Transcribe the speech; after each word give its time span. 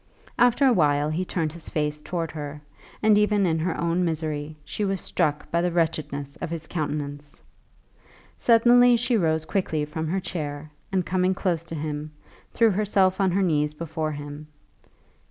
After 0.39 0.65
a 0.65 0.73
while 0.73 1.11
he 1.11 1.23
turned 1.23 1.51
his 1.53 1.69
face 1.69 2.01
towards 2.01 2.33
her, 2.33 2.59
and 3.03 3.19
even 3.19 3.45
in 3.45 3.59
her 3.59 3.79
own 3.79 4.03
misery 4.03 4.57
she 4.65 4.83
was 4.83 4.99
stricken 4.99 5.45
by 5.51 5.61
the 5.61 5.71
wretchedness 5.71 6.37
of 6.37 6.49
his 6.49 6.65
countenance. 6.65 7.39
Suddenly 8.35 8.97
she 8.97 9.15
rose 9.15 9.45
quickly 9.45 9.85
from 9.85 10.07
her 10.07 10.19
chair, 10.19 10.71
and 10.91 11.05
coming 11.05 11.35
close 11.35 11.63
to 11.65 11.75
him, 11.75 12.09
threw 12.51 12.71
herself 12.71 13.21
on 13.21 13.29
her 13.29 13.43
knees 13.43 13.75
before 13.75 14.13
him. 14.13 14.47